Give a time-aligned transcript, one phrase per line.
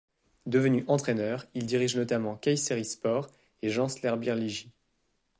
[0.47, 3.29] Devenu entraîneur, il dirige notamment Kayserispor
[3.61, 4.71] et Gençlerbirliği.